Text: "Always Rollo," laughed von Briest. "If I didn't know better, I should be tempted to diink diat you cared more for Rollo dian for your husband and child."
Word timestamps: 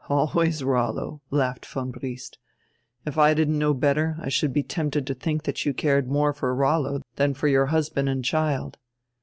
"Always 0.09 0.63
Rollo," 0.63 1.21
laughed 1.29 1.63
von 1.63 1.91
Briest. 1.91 2.39
"If 3.05 3.19
I 3.19 3.35
didn't 3.35 3.59
know 3.59 3.75
better, 3.75 4.17
I 4.19 4.29
should 4.29 4.51
be 4.51 4.63
tempted 4.63 5.05
to 5.05 5.13
diink 5.13 5.43
diat 5.43 5.63
you 5.63 5.75
cared 5.75 6.07
more 6.09 6.33
for 6.33 6.55
Rollo 6.55 7.03
dian 7.17 7.35
for 7.35 7.47
your 7.47 7.67
husband 7.67 8.09
and 8.09 8.25
child." 8.25 8.79